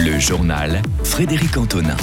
Le 0.00 0.16
journal 0.20 0.80
Frédéric 1.02 1.56
Antonin. 1.56 1.96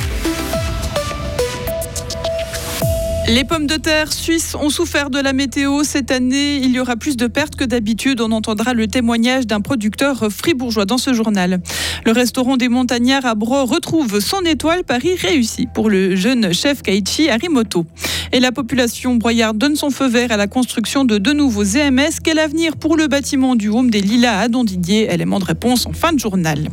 Les 3.29 3.45
pommes 3.45 3.67
de 3.67 3.75
terre 3.75 4.11
suisses 4.11 4.53
ont 4.53 4.69
souffert 4.69 5.09
de 5.09 5.17
la 5.17 5.31
météo. 5.31 5.85
Cette 5.85 6.11
année, 6.11 6.57
il 6.57 6.71
y 6.71 6.79
aura 6.81 6.97
plus 6.97 7.15
de 7.15 7.27
pertes 7.27 7.55
que 7.55 7.63
d'habitude. 7.63 8.19
On 8.19 8.33
entendra 8.33 8.73
le 8.73 8.87
témoignage 8.87 9.47
d'un 9.47 9.61
producteur 9.61 10.25
fribourgeois 10.29 10.83
dans 10.83 10.97
ce 10.97 11.13
journal. 11.13 11.61
Le 12.05 12.11
restaurant 12.11 12.57
des 12.57 12.67
Montagnards 12.67 13.25
à 13.25 13.33
Bro 13.33 13.63
retrouve 13.63 14.19
son 14.19 14.41
étoile 14.41 14.83
Paris 14.83 15.15
réussi 15.15 15.69
pour 15.73 15.89
le 15.89 16.17
jeune 16.17 16.53
chef 16.53 16.81
Kaichi 16.81 17.29
Arimoto. 17.29 17.85
Et 18.33 18.41
la 18.41 18.51
population 18.51 19.15
broyarde 19.15 19.57
donne 19.57 19.77
son 19.77 19.89
feu 19.89 20.09
vert 20.09 20.33
à 20.33 20.37
la 20.37 20.47
construction 20.47 21.05
de 21.05 21.17
deux 21.17 21.33
nouveaux 21.33 21.63
EMS. 21.63 22.19
Quel 22.21 22.39
avenir 22.39 22.75
pour 22.75 22.97
le 22.97 23.07
bâtiment 23.07 23.55
du 23.55 23.69
Home 23.69 23.89
des 23.89 24.01
Lilas 24.01 24.41
à 24.41 24.49
Dondidier 24.49 25.13
Élément 25.13 25.39
de 25.39 25.45
réponse 25.45 25.85
en 25.85 25.93
fin 25.93 26.11
de 26.11 26.19
journal. 26.19 26.67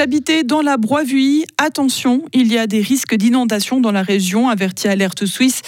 Vous 0.00 0.04
habitez 0.04 0.44
dans 0.44 0.62
la 0.62 0.78
Broivue, 0.78 1.44
attention, 1.58 2.22
il 2.32 2.50
y 2.50 2.56
a 2.56 2.66
des 2.66 2.80
risques 2.80 3.14
d'inondation 3.14 3.80
dans 3.80 3.92
la 3.92 4.02
région, 4.02 4.48
avertit 4.48 4.88
Alerte 4.88 5.26
Suisse. 5.26 5.60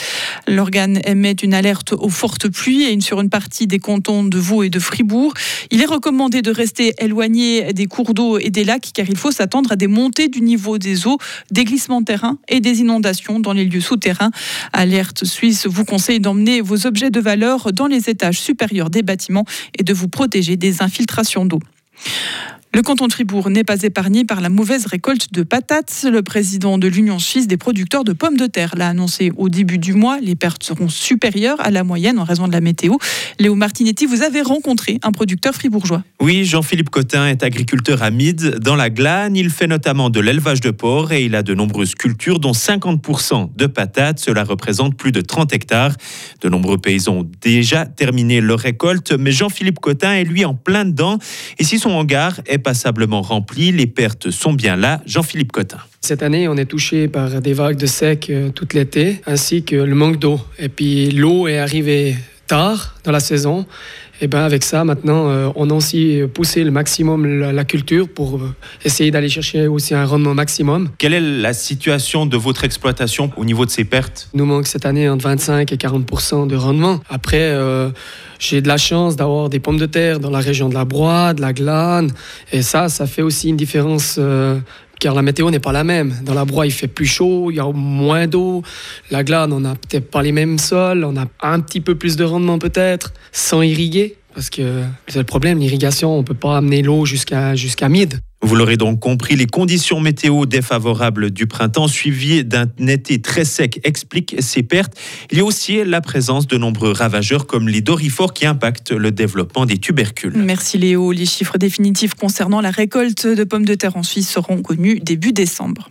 L'organe 0.49 1.03
émet 1.05 1.33
une 1.33 1.53
alerte 1.53 1.93
aux 1.93 2.09
fortes 2.09 2.49
pluies 2.49 2.85
et 2.85 2.99
sur 3.03 3.21
une 3.21 3.29
partie 3.29 3.67
des 3.67 3.79
cantons 3.79 4.25
de 4.25 4.39
Vaud 4.39 4.63
et 4.63 4.71
de 4.71 4.79
Fribourg. 4.79 5.35
Il 5.71 5.83
est 5.83 5.87
recommandé 5.87 6.41
de 6.41 6.51
rester 6.51 6.95
éloigné 6.97 7.75
des 7.75 7.85
cours 7.85 8.15
d'eau 8.15 8.39
et 8.39 8.49
des 8.49 8.65
lacs 8.65 8.93
car 8.95 9.05
il 9.07 9.19
faut 9.19 9.33
s'attendre 9.33 9.73
à 9.73 9.77
des 9.77 9.87
montées 9.87 10.29
du 10.29 10.41
niveau 10.41 10.79
des 10.79 11.07
eaux, 11.07 11.19
des 11.51 11.65
glissements 11.65 12.01
de 12.01 12.07
terrain 12.07 12.39
et 12.49 12.61
des 12.61 12.81
inondations 12.81 13.39
dans 13.39 13.53
les 13.53 13.67
lieux 13.67 13.83
souterrains. 13.83 14.31
Alerte 14.73 15.27
Suisse 15.27 15.67
vous 15.67 15.85
conseille 15.85 16.21
d'emmener 16.21 16.63
vos 16.63 16.87
objets 16.87 17.11
de 17.11 17.21
valeur 17.21 17.71
dans 17.75 17.87
les 17.87 18.09
étages 18.09 18.41
supérieurs 18.41 18.89
des 18.89 19.03
bâtiments 19.03 19.45
et 19.79 19.83
de 19.83 19.93
vous 19.93 20.09
protéger 20.09 20.57
des 20.57 20.81
infiltrations 20.81 21.45
d'eau. 21.45 21.61
Le 22.75 22.81
canton 22.81 23.07
de 23.07 23.13
Fribourg 23.13 23.51
n'est 23.51 23.65
pas 23.65 23.83
épargné 23.83 24.25
par 24.25 24.41
la 24.41 24.49
mauvaise 24.49 24.87
récolte 24.87 25.31
de 25.31 25.43
patates. 25.43 26.07
Le 26.11 26.23
président 26.23 26.79
de 26.79 26.89
l'Union 26.89 27.19
suisse 27.19 27.47
des 27.47 27.59
producteurs 27.59 28.03
de 28.03 28.15
pommes 28.15 28.39
de 28.39 28.47
terre 28.47 28.73
l'a 28.79 28.89
annoncé 28.89 29.31
au 29.37 29.51
début 29.51 29.77
du 29.77 29.93
mois. 29.93 30.21
Les 30.21 30.37
pertes 30.37 30.65
seront 30.65 30.89
supérieures 30.89 31.61
à 31.61 31.71
la 31.71 31.85
moyenne 31.85 32.19
en 32.19 32.25
raison 32.25 32.49
de 32.49 32.53
la 32.53 32.63
météo. 32.63 32.97
Léo 33.39 33.55
Martinetti, 33.57 34.07
vous 34.07 34.23
avez 34.23 34.41
rencontré 34.41 34.99
un 35.03 35.13
producteur 35.13 35.55
fribourgeois. 35.55 36.03
Oui, 36.23 36.45
Jean-Philippe 36.45 36.91
Cotin 36.91 37.27
est 37.27 37.43
agriculteur 37.43 38.01
à 38.01 38.13
Mide, 38.13 38.61
dans 38.61 38.77
la 38.77 38.91
Glane. 38.91 39.35
Il 39.35 39.51
fait 39.51 39.67
notamment 39.67 40.09
de 40.09 40.21
l'élevage 40.21 40.61
de 40.61 40.71
porc 40.71 41.11
et 41.11 41.25
il 41.25 41.35
a 41.35 41.43
de 41.43 41.53
nombreuses 41.53 41.97
cultures, 41.97 42.39
dont 42.39 42.53
50% 42.53 43.51
de 43.57 43.67
patates. 43.67 44.21
Cela 44.21 44.45
représente 44.45 44.97
plus 44.97 45.11
de 45.11 45.21
30 45.21 45.53
hectares. 45.53 45.97
De 46.41 46.49
nombreux 46.49 46.79
paysans 46.79 47.17
ont 47.17 47.31
déjà 47.41 47.87
terminé 47.87 48.41
leur 48.41 48.61
récolte, 48.61 49.11
mais 49.11 49.33
Jean-Philippe 49.33 49.81
Cotin 49.81 50.13
est 50.13 50.23
lui 50.23 50.45
en 50.45 50.55
plein 50.55 50.85
dedans. 50.85 51.19
Et 51.59 51.65
si 51.65 51.81
son 51.81 51.91
hangar 51.91 52.41
est 52.47 52.59
passablement 52.59 53.23
rempli. 53.23 53.73
Les 53.73 53.89
pertes 53.89 54.31
sont 54.31 54.53
bien 54.53 54.77
là. 54.77 55.03
Jean-Philippe 55.07 55.51
Cotin. 55.51 55.79
Cette 56.01 56.23
année, 56.23 56.47
on 56.47 56.57
est 56.57 56.67
touché 56.67 57.09
par 57.09 57.41
des 57.41 57.53
vagues 57.53 57.79
de 57.79 57.87
sec 57.87 58.31
euh, 58.31 58.51
toute 58.51 58.75
l'été, 58.75 59.21
ainsi 59.27 59.65
que 59.65 59.75
le 59.75 59.95
manque 59.97 60.21
d'eau. 60.21 60.41
Et 60.61 60.69
puis 60.69 61.11
l'eau 61.11 61.49
est 61.49 61.59
arrivée 61.59 62.15
tard 62.53 62.95
dans 63.05 63.13
la 63.13 63.21
saison. 63.21 63.65
Et 64.21 64.27
ben 64.29 64.43
avec 64.43 64.63
ça, 64.63 64.85
maintenant, 64.85 65.31
euh, 65.31 65.49
on 65.57 65.71
a 65.71 65.75
aussi 65.75 66.21
poussé 66.35 66.65
le 66.65 66.71
maximum 66.71 67.27
la, 67.27 67.65
culture 67.65 68.07
pour 68.09 68.37
euh, 68.37 68.55
essayer 68.85 69.11
d'aller 69.11 69.31
chercher 69.31 69.67
aussi 69.69 69.95
un 69.95 70.05
rendement 70.05 70.35
maximum. 70.35 70.91
Quelle 70.99 71.15
est 71.15 71.21
la 71.21 71.55
situation 71.55 72.27
de 72.27 72.37
votre 72.37 72.63
exploitation 72.65 73.33
au 73.39 73.47
niveau 73.47 73.65
de 73.65 73.71
ces 73.71 73.85
pertes? 73.85 74.29
Nous 74.35 74.45
manque 74.45 74.67
cette 74.67 74.85
année 74.85 75.09
entre 75.09 75.25
25 75.25 75.73
et 75.73 75.77
40% 75.77 76.47
de 76.47 76.55
rendement. 76.55 77.01
Après, 77.09 77.41
euh, 77.41 77.89
j'ai 78.39 78.61
de 78.61 78.69
la 78.69 78.77
chance 78.77 79.17
d'avoir 79.17 79.49
des 79.49 79.59
pommes 79.59 79.79
de 79.79 79.87
terre 79.87 80.21
dans 80.21 80.31
la 80.31 80.41
région 80.41 80.69
de 80.69 80.75
la 80.75 80.85
Broye, 80.85 81.33
de 81.33 81.41
la 81.41 81.55
Glane, 81.55 82.13
et 82.53 82.61
ça, 82.61 82.91
ça 82.91 83.07
fait 83.07 83.23
aussi 83.23 83.49
une 83.49 83.57
différence 83.57 84.21
car 85.03 85.17
la 85.17 85.23
météo 85.23 85.51
n'est 85.51 85.59
pas 85.59 85.73
la 85.73 85.83
même. 85.83 86.15
Dans 86.23 86.33
la 86.33 86.45
broie, 86.45 86.65
il 86.65 86.71
fait 86.71 86.87
plus 86.87 87.07
chaud, 87.07 87.51
il 87.51 87.57
y 87.57 87.61
a 87.61 87.69
moins 87.73 88.29
d'eau. 88.29 88.63
La 89.11 89.25
glane, 89.25 89.53
on 89.53 89.59
n'a 89.59 89.75
peut-être 89.75 90.09
pas 90.09 90.23
les 90.23 90.31
mêmes 90.31 90.61
sols, 90.61 91.05
on 91.05 91.17
a 91.17 91.27
un 91.41 91.59
petit 91.59 91.81
peu 91.81 91.97
plus 91.97 92.15
de 92.15 92.23
rendement 92.23 92.61
peut-être, 92.61 93.13
sans 93.33 93.63
irriguer. 93.63 94.15
Parce 94.33 94.49
que 94.49 94.85
c'est 95.09 95.19
le 95.19 95.25
problème, 95.25 95.59
l'irrigation, 95.59 96.15
on 96.15 96.19
ne 96.19 96.25
peut 96.25 96.35
pas 96.35 96.57
amener 96.57 96.83
l'eau 96.83 97.05
jusqu'à 97.05 97.57
jusqu'à 97.57 97.89
mid. 97.89 98.21
Vous 98.45 98.57
l'aurez 98.57 98.77
donc 98.77 98.99
compris, 98.99 99.37
les 99.37 99.47
conditions 99.47 100.01
météo 100.01 100.47
défavorables 100.47 101.31
du 101.31 101.47
printemps 101.47 101.87
suivies 101.87 102.45
d'un 102.45 102.67
été 102.89 103.23
très 103.23 103.45
sec 103.45 103.81
expliquent 103.85 104.35
ces 104.41 104.65
pertes. 104.65 104.95
Il 105.31 105.39
y 105.39 105.41
a 105.41 105.45
aussi 105.45 105.85
la 105.85 106.01
présence 106.01 106.49
de 106.49 106.59
nombreux 106.59 106.91
ravageurs 106.91 107.47
comme 107.47 107.69
les 107.69 107.81
dorifores 107.81 108.35
qui 108.35 108.45
impactent 108.45 108.91
le 108.91 109.13
développement 109.13 109.65
des 109.65 109.79
tubercules. 109.79 110.33
Merci 110.35 110.77
Léo. 110.77 111.13
Les 111.13 111.25
chiffres 111.25 111.57
définitifs 111.57 112.15
concernant 112.15 112.61
la 112.61 112.73
récolte 112.73 113.29
de 113.29 113.45
pommes 113.45 113.65
de 113.65 113.75
terre 113.75 113.97
en 113.97 114.03
Suisse 114.03 114.29
seront 114.29 114.61
connus 114.61 114.99
début 114.99 115.33
décembre. 115.33 115.89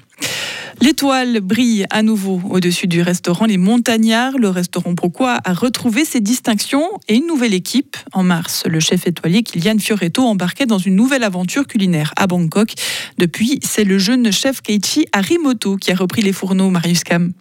L'étoile 0.81 1.41
brille 1.41 1.85
à 1.91 2.01
nouveau 2.01 2.41
au-dessus 2.49 2.87
du 2.87 3.03
restaurant 3.03 3.45
Les 3.45 3.57
Montagnards. 3.57 4.39
Le 4.39 4.49
restaurant 4.49 4.95
Pourquoi 4.95 5.37
a 5.43 5.53
retrouvé 5.53 6.05
ses 6.05 6.21
distinctions 6.21 6.89
et 7.07 7.17
une 7.17 7.27
nouvelle 7.27 7.53
équipe. 7.53 7.97
En 8.13 8.23
mars, 8.23 8.63
le 8.65 8.79
chef 8.79 9.05
étoilé 9.05 9.43
Kylian 9.43 9.77
Fioretto 9.77 10.23
embarquait 10.23 10.65
dans 10.65 10.79
une 10.79 10.95
nouvelle 10.95 11.23
aventure 11.23 11.67
culinaire 11.67 12.13
à 12.17 12.25
Bangkok. 12.25 12.73
Depuis, 13.19 13.59
c'est 13.61 13.83
le 13.83 13.99
jeune 13.99 14.31
chef 14.31 14.61
Keiichi 14.61 15.05
Arimoto 15.11 15.77
qui 15.77 15.91
a 15.91 15.95
repris 15.95 16.23
les 16.23 16.33
fourneaux 16.33 16.71
Marius 16.71 17.03
Kam. 17.03 17.31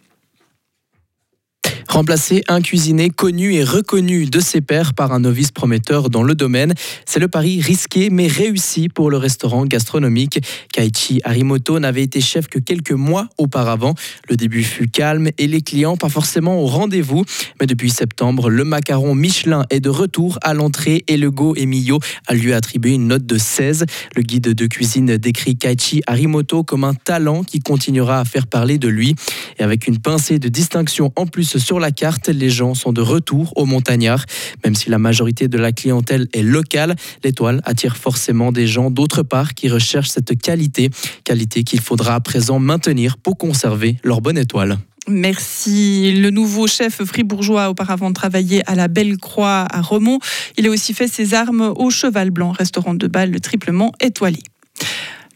Remplacer 1.91 2.45
un 2.47 2.61
cuisinier 2.61 3.11
connu 3.11 3.55
et 3.55 3.65
reconnu 3.65 4.27
de 4.27 4.39
ses 4.39 4.61
pairs 4.61 4.95
par 4.95 5.11
un 5.11 5.19
novice 5.19 5.51
prometteur 5.51 6.09
dans 6.09 6.23
le 6.23 6.37
domaine, 6.37 6.73
c'est 7.05 7.19
le 7.19 7.27
pari 7.27 7.61
risqué 7.61 8.11
mais 8.11 8.29
réussi 8.29 8.89
pour 8.89 9.11
le 9.11 9.17
restaurant 9.17 9.65
gastronomique. 9.65 10.39
Kaichi 10.73 11.21
Arimoto 11.25 11.81
n'avait 11.81 12.05
été 12.05 12.21
chef 12.21 12.47
que 12.47 12.61
quelques 12.61 12.93
mois 12.93 13.29
auparavant. 13.39 13.97
Le 14.29 14.37
début 14.37 14.63
fut 14.63 14.87
calme 14.87 15.31
et 15.37 15.49
les 15.49 15.63
clients 15.63 15.97
pas 15.97 16.09
forcément 16.09 16.63
au 16.63 16.67
rendez-vous. 16.67 17.25
Mais 17.59 17.67
depuis 17.67 17.91
septembre, 17.91 18.51
le 18.51 18.63
macaron 18.63 19.17
Michelin 19.17 19.65
est 19.71 19.81
de 19.81 19.91
retour 19.91 20.39
à 20.43 20.55
l'entrée 20.55 21.03
et 21.09 21.17
le 21.17 21.33
Go 21.33 21.57
Emilio 21.57 21.99
a 22.29 22.35
lui 22.35 22.53
attribué 22.53 22.93
une 22.93 23.09
note 23.09 23.27
de 23.27 23.37
16. 23.37 23.85
Le 24.15 24.23
guide 24.23 24.55
de 24.55 24.67
cuisine 24.69 25.17
décrit 25.17 25.57
Kaichi 25.57 26.03
Arimoto 26.07 26.63
comme 26.63 26.85
un 26.85 26.95
talent 26.95 27.43
qui 27.43 27.59
continuera 27.59 28.21
à 28.21 28.25
faire 28.25 28.47
parler 28.47 28.79
de 28.79 28.87
lui. 28.87 29.17
Et 29.59 29.65
avec 29.65 29.89
une 29.89 29.99
pincée 29.99 30.39
de 30.39 30.49
distinction 30.49 31.13
en 31.17 31.27
plus 31.27 31.59
sur 31.59 31.80
la 31.81 31.91
carte, 31.91 32.29
les 32.29 32.51
gens 32.51 32.75
sont 32.75 32.93
de 32.93 33.01
retour 33.01 33.53
aux 33.57 33.67
montagnards. 33.67 34.25
Même 34.65 34.75
si 34.75 34.91
la 34.91 34.99
majorité 34.99 35.49
de 35.49 35.59
la 35.59 35.73
clientèle 35.73 36.29
est 36.33 36.43
locale, 36.43 36.95
l'étoile 37.25 37.61
attire 37.65 37.97
forcément 37.97 38.53
des 38.53 38.67
gens 38.67 38.91
d'autre 38.91 39.23
part 39.23 39.55
qui 39.55 39.69
recherchent 39.69 40.11
cette 40.11 40.41
qualité, 40.41 40.91
qualité 41.25 41.65
qu'il 41.65 41.81
faudra 41.81 42.15
à 42.15 42.21
présent 42.21 42.59
maintenir 42.59 43.17
pour 43.17 43.37
conserver 43.37 43.97
leur 44.05 44.21
bonne 44.21 44.39
étoile. 44.39 44.79
Merci. 45.09 46.13
Le 46.13 46.31
nouveau 46.31 46.67
chef 46.67 47.03
fribourgeois, 47.05 47.71
auparavant 47.71 48.13
travaillé 48.13 48.63
à 48.71 48.75
la 48.75 48.89
Belle 48.89 49.17
Croix 49.17 49.67
à 49.71 49.81
Remont, 49.81 50.19
il 50.57 50.67
a 50.67 50.71
aussi 50.71 50.95
fait 50.95 51.09
ses 51.09 51.35
armes 51.35 51.73
au 51.77 51.91
Cheval 51.91 52.31
Blanc, 52.31 52.53
restaurant 52.53 52.95
de 52.95 53.07
bal 53.07 53.41
triplement 53.41 53.93
étoilé. 54.01 54.41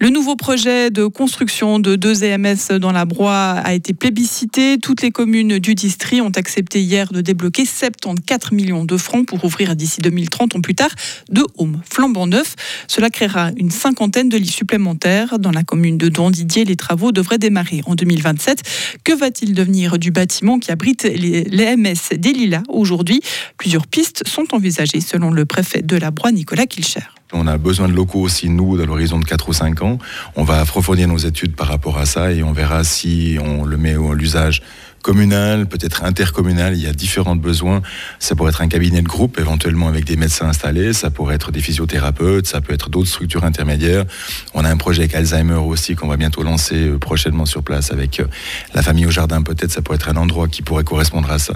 Le 0.00 0.10
nouveau 0.10 0.34
projet 0.34 0.91
de 0.91 1.06
construction 1.06 1.78
de 1.78 1.94
deux 1.94 2.25
EMS 2.25 2.78
dans 2.81 2.91
la 2.91 3.05
Broye 3.05 3.60
a 3.65 3.75
été 3.75 3.94
plébiscité. 3.94 4.77
Toutes 4.78 5.03
les 5.03 5.12
communes 5.12 5.59
du 5.59 5.77
district 5.77 6.21
ont 6.21 6.31
accepté 6.31 6.82
hier 6.82 7.12
de 7.12 7.21
débloquer 7.21 7.65
74 7.65 8.53
millions 8.53 8.84
de 8.84 8.97
francs 8.97 9.25
pour 9.25 9.44
ouvrir 9.44 9.77
d'ici 9.77 10.00
2030 10.00 10.56
ou 10.56 10.60
plus 10.60 10.75
tard 10.75 10.91
deux 11.31 11.47
homes 11.59 11.81
flambant 11.88 12.27
neufs. 12.27 12.56
Cela 12.88 13.09
créera 13.09 13.50
une 13.56 13.71
cinquantaine 13.71 14.28
de 14.28 14.37
lits 14.37 14.49
supplémentaires. 14.49 15.38
Dans 15.38 15.53
la 15.53 15.62
commune 15.62 15.97
de 15.97 16.09
Dondidier, 16.09 16.65
les 16.65 16.76
travaux 16.76 17.12
devraient 17.12 17.38
démarrer 17.38 17.81
en 17.87 17.94
2027. 17.94 18.62
Que 19.05 19.12
va-t-il 19.12 19.55
devenir 19.55 19.99
du 19.99 20.11
bâtiment 20.11 20.59
qui 20.59 20.72
abrite 20.72 21.05
les, 21.05 21.44
EMS 21.62 22.16
des 22.19 22.32
Lilas 22.32 22.62
aujourd'hui? 22.69 23.21
Plusieurs 23.59 23.87
pistes 23.87 24.26
sont 24.26 24.55
envisagées 24.55 25.00
selon 25.00 25.31
le 25.31 25.44
préfet 25.44 25.82
de 25.82 25.97
la 25.97 26.11
Broye, 26.11 26.32
Nicolas 26.32 26.66
Kilcher. 26.66 27.00
On 27.34 27.49
a 27.49 27.59
besoin 27.59 27.89
de 27.89 27.93
locaux 27.93 28.20
aussi, 28.20 28.49
nous, 28.49 28.76
dans 28.76 28.87
l'horizon 28.87 29.19
de 29.19 29.25
4 29.25 29.49
ou 29.49 29.53
5 29.53 29.82
ans. 29.82 29.99
On 30.37 30.44
va 30.44 30.61
approfondir 30.61 31.08
nos 31.08 31.19
études 31.19 31.56
par 31.56 31.67
rapport 31.67 31.99
à 31.99 32.06
ça 32.06 32.32
et 32.32 32.44
on 32.44 32.53
verra 32.53 32.85
si 32.85 33.38
on 33.44 33.64
le 33.64 33.76
met 33.76 33.94
à 33.94 34.14
l'usage 34.14 34.62
communal, 35.05 35.67
peut-être 35.67 36.03
intercommunal. 36.03 36.75
Il 36.75 36.83
y 36.83 36.87
a 36.87 36.95
différents 36.95 37.37
besoins. 37.37 37.83
Ça 38.19 38.35
pourrait 38.35 38.49
être 38.49 38.62
un 38.62 38.69
cabinet 38.69 39.03
de 39.03 39.06
groupe, 39.06 39.39
éventuellement 39.39 39.87
avec 39.87 40.06
des 40.06 40.17
médecins 40.17 40.47
installés. 40.47 40.95
Ça 40.95 41.11
pourrait 41.11 41.35
être 41.35 41.53
des 41.53 41.61
physiothérapeutes. 41.61 42.47
Ça 42.47 42.62
peut 42.62 42.73
être 42.73 42.89
d'autres 42.89 43.11
structures 43.11 43.45
intermédiaires. 43.45 44.06
On 44.55 44.65
a 44.65 44.71
un 44.71 44.79
projet 44.79 45.03
avec 45.03 45.15
Alzheimer 45.15 45.56
aussi 45.56 45.95
qu'on 45.95 46.09
va 46.09 46.17
bientôt 46.17 46.43
lancer 46.43 46.89
euh, 46.89 46.99
prochainement 46.99 47.45
sur 47.45 47.62
place 47.62 47.93
avec 47.93 48.19
euh, 48.19 48.27
la 48.73 48.83
famille 48.83 49.05
au 49.05 49.11
jardin. 49.11 49.43
Peut-être 49.43 49.71
ça 49.71 49.83
pourrait 49.83 49.97
être 49.97 50.09
un 50.09 50.17
endroit 50.17 50.49
qui 50.49 50.62
pourrait 50.62 50.85
correspondre 50.85 51.31
à 51.31 51.39
ça. 51.39 51.55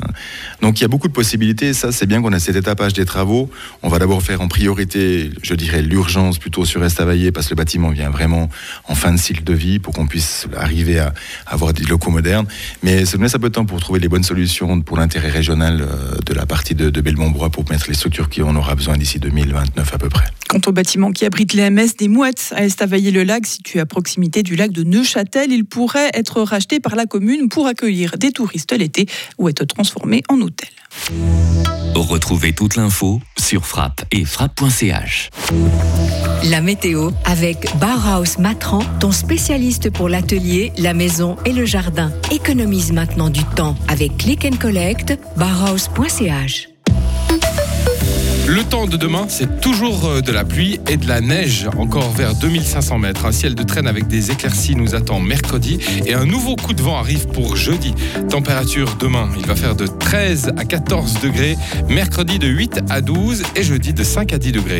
Donc 0.61 0.79
il 0.79 0.83
y 0.83 0.85
a 0.85 0.89
beaucoup 0.89 1.09
de 1.09 1.15
possibilités. 1.15 1.73
ça, 1.73 1.91
c'est 1.91 2.07
bien 2.07 2.21
qu'on 2.21 2.35
a 2.35 2.39
cet 2.39 2.55
étapage 2.55 2.93
des 2.93 3.07
travaux. 3.07 3.49
On 3.83 3.89
va 3.89 3.99
d'abord 3.99 4.23
faire 4.23 4.43
en 4.43 4.49
priorité, 4.49 5.31
je 5.43 5.55
dirais, 5.55 5.81
l'urgence 5.81 6.39
plutôt 6.39 6.67
sur 6.67 6.85
Estavayer 6.85 7.33
parce 7.33 7.47
que 7.47 7.55
le 7.55 7.57
bâtiment 7.57 7.89
vient 7.89 8.11
vraiment 8.11 8.51
en 8.89 8.95
fin 8.95 9.11
de 9.11 9.19
cycle 9.19 9.43
de 9.43 9.55
vie 9.55 9.79
pour 9.79 9.95
qu'on 9.95 10.07
puisse 10.07 10.47
arriver 10.55 10.99
à 10.99 11.15
avoir 11.47 11.73
des 11.73 11.85
locaux 11.85 12.11
modernes. 12.11 12.47
Mais 12.83 13.07
ça 13.07 13.38
temps 13.47 13.65
pour 13.65 13.81
trouver 13.81 14.01
les 14.01 14.09
bonnes 14.09 14.23
solutions 14.23 14.81
pour 14.81 14.97
l'intérêt 14.97 15.31
régional 15.31 15.81
euh, 15.81 16.19
de 16.27 16.35
la 16.35 16.47
partie 16.47 16.75
de, 16.75 16.91
de 16.91 17.01
Belmont-Bois 17.01 17.51
pour 17.51 17.65
mettre 17.71 17.87
les 17.89 17.95
structures 17.95 18.29
qui 18.29 18.43
en 18.43 18.55
aura 18.57 18.75
besoin 18.75 18.97
d'ici 18.97 19.19
2029 19.19 19.95
à 19.95 19.99
peu 19.99 20.09
près. 20.09 20.29
Quant 20.49 20.61
au 20.67 20.73
bâtiment 20.73 21.13
qui 21.13 21.27
abrite 21.27 21.53
les 21.53 21.69
MS 21.69 21.97
des 21.99 22.09
Mouettes 22.09 22.55
à 22.57 22.65
Estavayer-le-Lac, 22.65 23.47
situé 23.47 23.81
à 23.81 23.87
proximité 23.87 24.43
du 24.43 24.57
lac 24.57 24.73
de 24.73 24.83
Neuchâtel, 24.83 25.53
il 25.53 25.67
pourrait 25.67 26.11
être 26.15 26.41
racheté 26.43 26.81
par 26.81 26.97
la 26.97 27.05
commune 27.05 27.49
pour 27.49 27.67
accueillir 27.67 28.17
des 28.17 28.33
touristes 28.33 28.73
l'été 28.73 29.07
ou 29.37 29.49
être 29.49 29.65
transformé 29.65 30.23
en 30.29 30.41
hôtel. 30.41 30.69
Retrouvez 31.95 32.55
toute 32.55 32.77
l'info 32.77 33.21
sur 33.39 33.67
frappe 33.67 34.05
et 34.13 34.25
frappe.ch. 34.25 35.31
La 36.45 36.61
météo 36.61 37.11
avec 37.25 37.67
Bauhaus 37.77 38.39
Matran, 38.39 38.81
ton 39.01 39.13
spécialiste 39.13 39.91
pour 39.91 40.09
l'atelier, 40.09 40.73
la 40.79 40.95
maison 40.95 41.37
et 41.45 41.53
le 41.53 41.65
jardin. 41.67 42.13
Économise 42.31 42.93
maintenant 42.93 43.31
du 43.31 43.45
temps 43.45 43.77
avec 43.89 44.17
Click 44.17 44.45
and 44.45 44.57
Collect, 44.59 45.19
bauhaus.ch. 45.37 46.69
Le 48.49 48.65
temps 48.65 48.87
de 48.87 48.97
demain, 48.97 49.27
c'est 49.29 49.61
toujours 49.61 50.07
euh, 50.07 50.21
de 50.23 50.33
la 50.33 50.43
pluie 50.43 50.81
et 50.89 50.97
de 50.97 51.07
la 51.07 51.21
neige, 51.21 51.69
encore 51.77 52.11
vers 52.13 52.35
2500 52.35 52.97
mètres. 52.97 53.27
Un 53.27 53.33
ciel 53.33 53.55
de 53.55 53.63
traîne 53.63 53.87
avec 53.87 54.07
des 54.07 54.31
éclaircies 54.31 54.75
nous 54.75 54.95
attend 54.95 55.21
mercredi 55.21 55.79
et 56.07 56.15
un 56.15 56.25
nouveau 56.25 56.57
coup 56.57 56.73
de 56.73 56.81
vent 56.81 56.97
arrive 56.97 57.27
pour 57.27 57.57
jeudi. 57.57 57.95
Température 58.31 58.97
demain, 58.99 59.29
il 59.39 59.45
va 59.45 59.55
faire 59.55 59.77
de 59.77 59.87
13 59.87 60.53
à 60.57 60.65
14 60.65 61.21
degrés, 61.21 61.59
mercredi 61.91 62.39
de 62.39 62.49
8 62.49 62.81
à 62.89 63.03
12 63.03 63.43
et 63.55 63.63
jeudi 63.63 63.93
de 63.93 64.03
5 64.03 64.33
à 64.33 64.39
10 64.39 64.53
degrés. 64.53 64.77